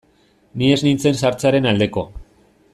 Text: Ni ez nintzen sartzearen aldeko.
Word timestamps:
Ni 0.61 0.69
ez 0.77 0.79
nintzen 0.87 1.19
sartzearen 1.25 1.71
aldeko. 1.73 2.09